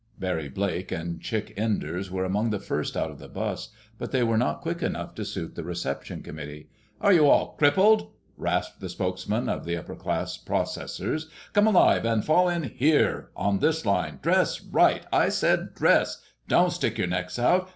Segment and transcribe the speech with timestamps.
[0.17, 3.69] Barry Blake and Chick Enders were among the first out of the bus,
[3.99, 6.69] but they were not quick enough to suit the reception committee.
[6.99, 12.49] "Are you all crippled?" rasped the spokesman of the upperclass "processors." "Come alive and fall
[12.49, 14.17] in—here, on this line.
[14.23, 15.05] Dress right!
[15.13, 17.69] I said dress—don't stick your necks out.